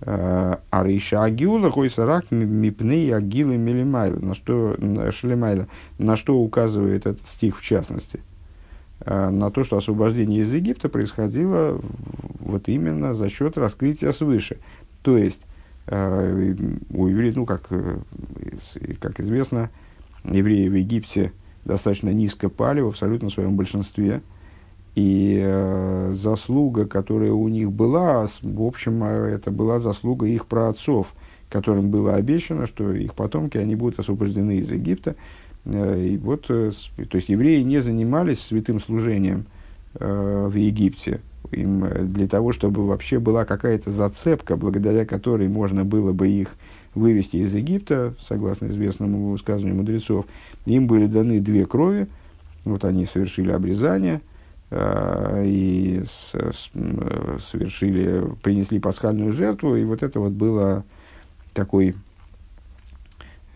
[0.00, 4.76] Э, а Рейша Агиула Хойсарак Мипней Агилы Мелимайла, на что,
[5.10, 8.20] Шелемайла, на что указывает этот стих в частности?
[9.04, 11.78] На то, что освобождение из Египта происходило
[12.38, 14.58] вот именно за счет раскрытия свыше.
[15.02, 15.53] То есть, Э,
[15.86, 17.98] у евреев, ну, как, э,
[19.00, 19.70] как известно,
[20.24, 21.32] евреи в Египте
[21.64, 24.22] достаточно низко пали в абсолютно своем большинстве.
[24.94, 31.12] И э, заслуга, которая у них была, в общем, э, это была заслуга их праотцов,
[31.50, 35.16] которым было обещано, что их потомки, они будут освобождены из Египта.
[35.66, 39.46] И вот, то есть евреи не занимались святым служением
[39.94, 46.28] в Египте, им для того, чтобы вообще была какая-то зацепка, благодаря которой можно было бы
[46.28, 46.48] их
[46.94, 50.26] вывести из Египта, согласно известному высказыванию мудрецов,
[50.66, 52.06] им были даны две крови,
[52.64, 54.20] вот они совершили обрезание
[54.70, 56.70] э, и с, с,
[57.50, 60.84] совершили, принесли пасхальную жертву, и вот это вот было
[61.52, 61.94] такой э,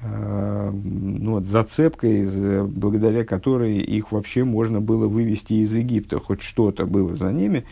[0.01, 2.25] ну, вот, зацепкой,
[2.67, 7.65] благодаря которой их вообще можно было вывести из Египта, хоть что-то было за ними.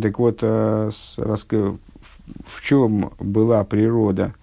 [0.00, 0.90] Так вот, э,
[2.46, 4.34] в чем была природа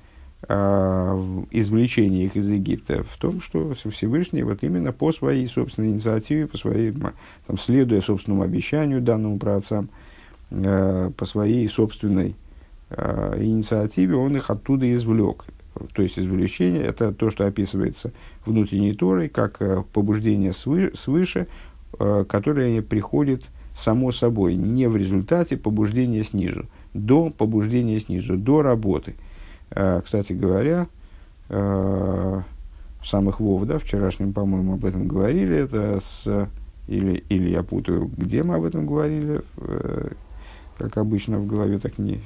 [0.47, 3.03] э, извлечения их из Египта?
[3.03, 6.93] В том, что Всевышний вот именно по своей собственной инициативе, по своей,
[7.47, 9.89] там, следуя собственному обещанию данному праотцам,
[10.51, 12.35] э, по своей собственной
[13.37, 15.45] инициативе, он их оттуда извлек.
[15.93, 18.11] То есть извлечение– это то, что описывается
[18.45, 19.59] внутренней Торой, как
[19.93, 21.47] побуждение свыше, свыше
[22.27, 23.43] которое приходит
[23.75, 29.15] само собой, не в результате побуждения снизу, до побуждения снизу, до работы.
[29.71, 30.87] А, кстати говоря,
[33.01, 36.49] в самых Вов, да, вчерашнем, по-моему, об этом говорили, это с,
[36.87, 40.11] или, или я путаю, где мы об этом говорили, э,
[40.77, 42.21] как обычно в голове так не,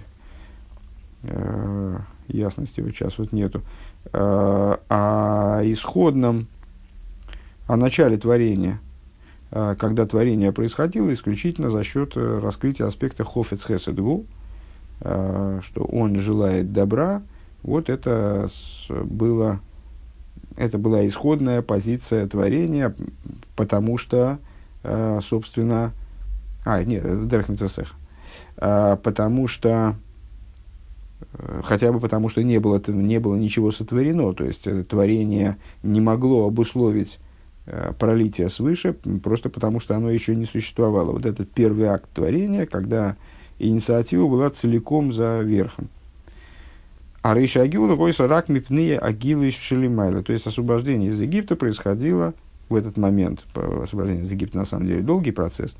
[1.23, 3.61] э, ясности вот сейчас вот нету,
[4.13, 6.47] а, о исходном,
[7.67, 8.79] о начале творения–
[9.51, 14.25] а, когда творение происходило исключительно за счет э, раскрытия аспекта хофец хеседгу,
[14.99, 17.21] а, что он желает добра,
[17.63, 18.49] вот это
[18.89, 19.61] было,
[20.57, 22.93] это была исходная позиция творения,
[23.55, 24.39] потому что,
[24.83, 25.93] а, собственно,
[26.65, 27.93] а, нет, Дерхмицесех,
[28.57, 29.95] потому что,
[31.63, 36.01] хотя бы потому что не было, не было ничего сотворено, то есть э, творение не
[36.01, 37.19] могло обусловить
[37.67, 41.11] Э, пролития свыше, просто потому что оно еще не существовало.
[41.11, 43.15] Вот этот первый акт творения, когда
[43.57, 45.87] инициатива была целиком за верхом.
[47.23, 50.21] А Рейша Агилу Ройса Рак Мипные Агилы Шелимайла.
[50.21, 52.35] То есть освобождение из Египта происходило
[52.69, 53.43] в этот момент.
[53.55, 55.75] Освобождение из Египта на самом деле долгий процесс.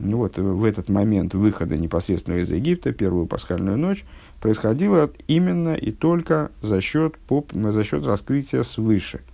[0.00, 4.04] Ну вот, в этот момент выхода непосредственно из Египта, первую пасхальную ночь,
[4.44, 7.14] происходило именно и только за счет,
[7.52, 9.20] за счет раскрытия свыше–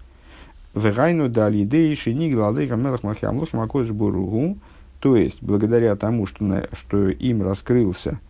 [0.75, 3.91] Вегайну дали идеи шини глады камелах махямлух макодж.
[5.01, 8.21] То есть, благодаря тому, что, на, что им раскрылся,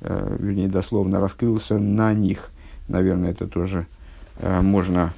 [0.00, 2.50] э, вернее, дословно раскрылся на них,
[2.88, 3.86] наверное, это тоже
[4.38, 5.12] э, можно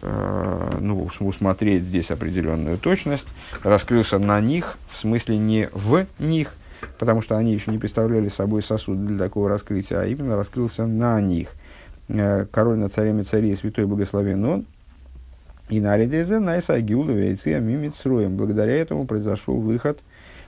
[0.00, 3.26] э, ну, усмотреть здесь определенную точность,
[3.64, 6.54] раскрылся на них, в смысле не в них,
[6.98, 11.20] потому что они еще не представляли собой сосуд для такого раскрытия, а именно раскрылся на
[11.20, 11.52] них.
[12.08, 14.66] Э, король над царями царей, святой благословен он,
[15.68, 18.36] и на Алидезе Найса Гиулу Вейция Мимицруем.
[18.36, 19.98] Благодаря этому произошел выход,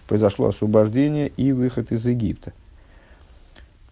[0.06, 2.52] произошло освобождение и выход из Египта.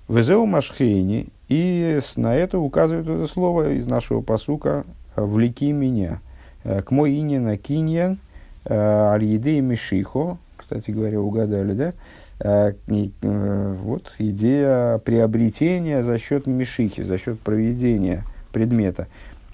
[0.09, 4.85] Везеу Машхейни, и на это указывает это слово из нашего посука
[5.17, 6.21] «Влеки меня».
[6.63, 8.19] Э, к мой ине на киньян
[8.65, 11.93] э, аль-еде мишихо, кстати говоря, угадали, да?
[12.39, 19.07] Э, и, вот идея приобретения за счет мишихи, за счет проведения предмета.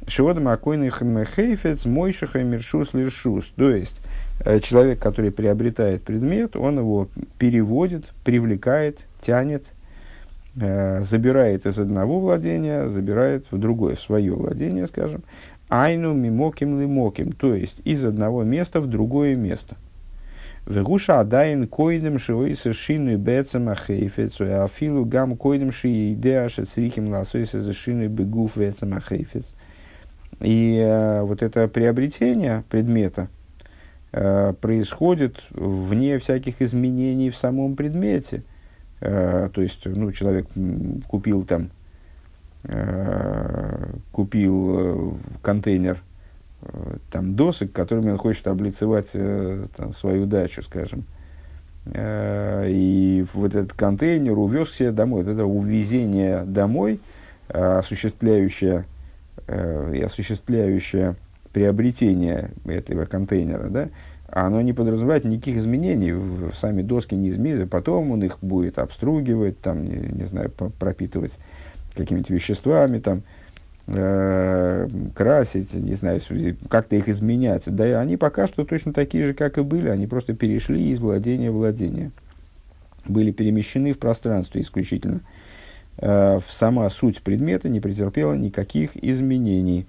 [0.06, 1.02] Шиодам акойных
[1.34, 3.52] хейфец мойшиха миршус лиршус.
[3.56, 3.96] То есть,
[4.44, 9.64] э, человек, который приобретает предмет, он его переводит, привлекает, тянет,
[10.56, 15.22] э, забирает из одного владения, забирает в другое, в свое владение, скажем.
[15.68, 19.76] Айну мимоким лимоким, то есть из одного места в другое место.
[20.66, 27.60] Вегуша адайн койдем шивой совершину бецем ахейфец, а афилу гам койдем ши идея шецрихим ласойся
[27.60, 29.54] зашину бегуф вецем ахейфец.
[30.40, 33.28] И э, вот это приобретение предмета
[34.12, 38.44] э, происходит вне всяких изменений в самом предмете.
[39.00, 40.46] Э, то есть, ну, человек
[41.08, 41.70] купил там,
[42.64, 46.00] э, купил э, контейнер
[47.10, 51.04] там досок, которыми он хочет облицевать э, там, свою дачу, скажем.
[51.86, 55.24] Э, и вот этот контейнер увез к себе домой.
[55.24, 57.00] Вот это увезение домой,
[57.48, 58.84] э, осуществляющее
[59.46, 61.16] э, и осуществляющее
[61.52, 63.88] приобретение этого контейнера, да,
[64.28, 66.14] оно не подразумевает никаких изменений.
[66.54, 71.38] Сами доски не изменятся, потом он их будет обстругивать, там, не, не знаю, пропитывать
[71.94, 73.22] какими-то веществами, там,
[73.86, 76.20] э, красить, не знаю,
[76.68, 77.64] как-то их изменять.
[77.66, 81.50] Да они пока что точно такие же, как и были, они просто перешли из владения
[81.50, 82.10] в владение.
[83.06, 85.20] Были перемещены в пространство исключительно.
[85.98, 89.86] э, сама суть предмета не претерпела никаких изменений.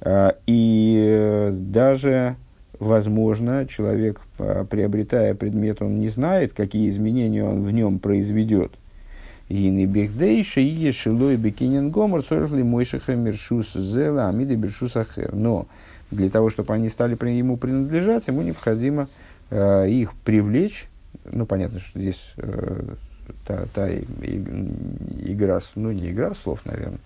[0.00, 2.36] Э, и даже,
[2.78, 8.72] возможно, человек, приобретая предмет, он не знает, какие изменения он в нем произведет.
[9.52, 15.34] Гины бигдейша и шилой бикинин гомор сорхли мойшиха мершус зела амиды бершус ахер.
[15.34, 15.66] Но
[16.10, 19.08] для того, чтобы они стали ему принадлежать, ему необходимо
[19.50, 20.88] э, их привлечь.
[21.30, 22.94] Ну, понятно, что здесь э,
[23.46, 27.00] та, та и, и, игра, ну, не игра слов, наверное.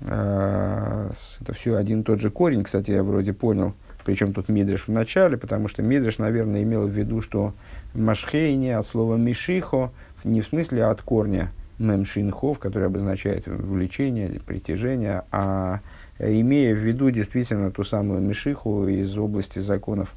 [0.00, 1.10] Э,
[1.42, 3.74] это все один и тот же корень, кстати, я вроде понял.
[4.06, 7.52] Причем тут Мидриш в начале, потому что Мидриш, наверное, имел в виду, что
[7.92, 9.90] Машхейни от слова Мишихо–
[10.24, 15.80] не в смысле от корня мемшинхов, который обозначает влечение, притяжение, а
[16.18, 20.12] имея в виду действительно ту самую мишиху из области законов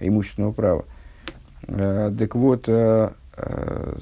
[0.00, 0.84] имущественного права.
[1.66, 3.98] Э, так вот, э, э,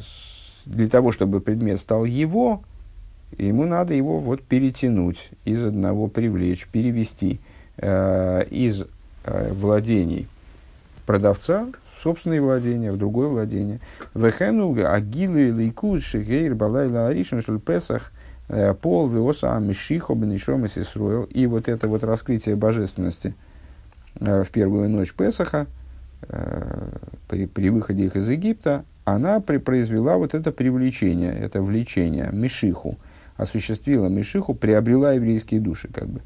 [0.65, 2.63] для того, чтобы предмет стал его,
[3.39, 7.41] ему надо его вот перетянуть из одного, привлечь, перевести
[7.79, 8.87] из
[9.27, 10.29] владений
[11.05, 11.67] продавца
[12.03, 13.81] собственные владения, в другое владение.
[14.15, 18.13] Вехену агилу и лейкуз шигейр балайла аришин шель песах
[18.49, 20.69] э, пол веоса амишихо бенишом и
[21.31, 23.35] И вот это вот раскрытие божественности
[24.21, 25.67] э, в первую ночь Песаха,
[26.23, 26.89] э,
[27.29, 32.99] при, при выходе их из Египта, она при, произвела вот это привлечение, это влечение, Мишиху,
[33.37, 36.21] осуществила Мишиху, приобрела еврейские души, как бы.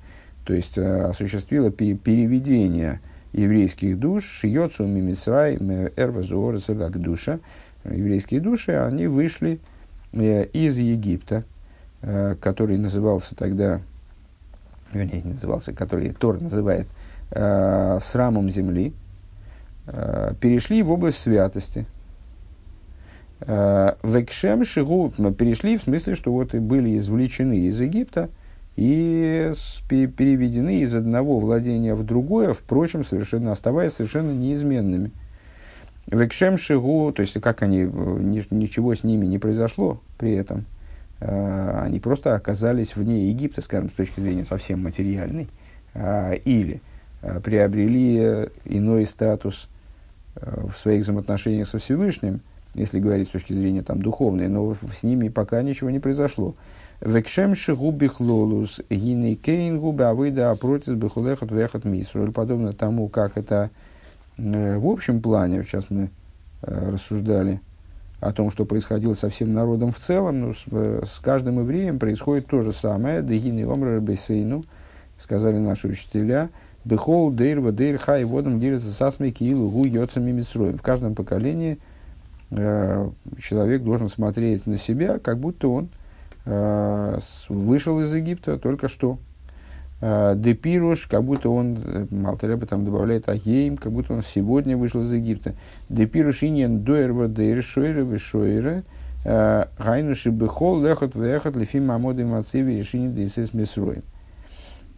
[0.45, 3.01] То есть осуществила переведение
[3.33, 5.57] еврейских душ, шиёцу мимисрай
[5.97, 6.59] эрвазуор
[6.93, 7.39] душа,
[7.85, 9.61] еврейские души, они вышли
[10.13, 11.45] э, из Египта,
[12.03, 13.81] э, который назывался тогда,
[14.93, 16.87] вернее, не назывался, который Тор называет
[17.31, 18.93] э, срамом земли,
[20.41, 21.85] перешли в область святости.
[23.41, 28.29] Векшем шигу перешли в смысле, что вот и были извлечены из Египта–
[28.77, 29.53] и
[29.89, 35.11] переведены из одного владения в другое, впрочем, совершенно оставаясь совершенно неизменными.
[36.07, 40.65] Векшем шигу, то есть как они, ничего с ними не произошло при этом,
[41.21, 45.49] а, они просто оказались вне Египта, скажем, с точки зрения совсем материальной,
[45.95, 46.81] а, или
[47.23, 49.69] а, приобрели иной статус
[50.35, 52.41] в своих взаимоотношениях со Всевышним,
[52.75, 56.55] если говорить с точки зрения там, духовной, но с ними пока ничего не произошло.
[57.01, 62.31] Векшем шигу бихлолус, гиней кейн губы авыда апротис бихулехат вехат мисруль.
[62.31, 63.71] Подобно тому, как это
[64.37, 66.11] э, в общем плане, сейчас мы
[66.61, 67.63] э, рассуждали
[68.21, 71.99] о том, что происходило со всем народом в целом, но с, э, с каждым евреем
[71.99, 73.23] происходит то же самое.
[73.23, 74.67] Дегины омрар бесейну,
[75.19, 76.51] сказали наши учителя,
[76.85, 80.77] бехол дейр хай водом дирится сасми киилу гу йоцами митсроем.
[80.77, 81.79] В каждом поколении
[82.51, 83.09] э,
[83.41, 85.89] человек должен смотреть на себя, как будто он–
[86.47, 89.19] вышел из Египта только что.
[90.01, 95.03] Э, Депируш, как будто он, э, Малтареба там добавляет Агеем, как будто он сегодня вышел
[95.03, 95.55] из Египта.
[95.89, 98.85] Депируш иньен дуэрва дейр шойре вишойре,
[99.23, 104.03] гайнуши бехол лехот вехот лефим мамоды мацеви решини дейсес месроем.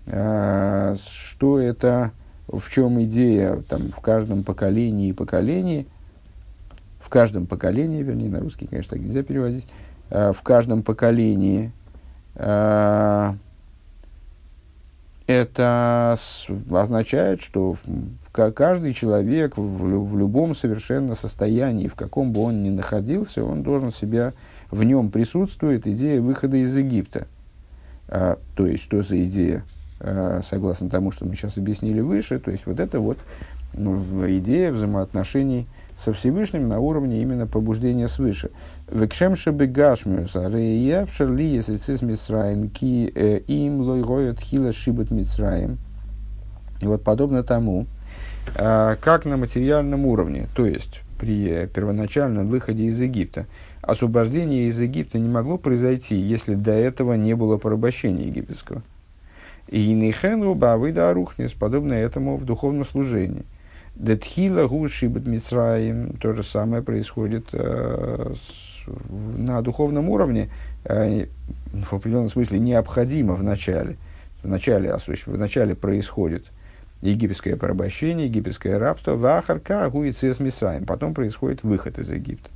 [0.07, 2.13] Что это,
[2.47, 5.89] в чем идея там, в каждом поколении и поколении,
[7.01, 11.73] в каждом поколении, вернее, на русский, конечно, так нельзя переводить, Э, в каждом поколении,
[12.35, 13.33] э,
[15.27, 16.19] это
[16.71, 17.77] означает, что
[18.33, 24.35] каждый человек в, любом совершенно состоянии, в каком бы он ни находился, он должен себя,
[24.71, 27.27] в нем присутствует идея выхода из Египта.
[28.09, 29.65] А, то есть, что за идея,
[30.01, 33.19] а, согласно тому, что мы сейчас объяснили выше, то есть, вот это вот
[33.73, 34.03] ну,
[34.39, 35.67] идея взаимоотношений
[36.03, 38.51] со Всевышним на уровне именно побуждения свыше.
[38.91, 45.79] Векшем шебегашмиус, рея пшерли есицис митсраем, ки э, им лойгоет хила шибут митсраем.
[46.81, 47.87] И вот подобно тому,
[48.57, 53.47] а, как на материальном уровне, то есть при первоначальном выходе из Египта,
[53.81, 58.83] освобождение из Египта не могло произойти, если до этого не было порабощения египетского.
[59.69, 63.45] И нейхенру бавыда арухнис, подобно этому в духовном служении.
[63.95, 68.89] Детхила гушибет митсраем, то же самое происходит э, с,
[69.37, 70.49] на духовном уровне,
[70.85, 71.27] э,
[71.73, 73.97] в определенном смысле необходимо в начале.
[74.43, 76.47] В начале, в начале происходит
[77.03, 82.49] египетское порабощение, египетское рабство, вахарка гуицес мисраем, потом происходит выход из Египта.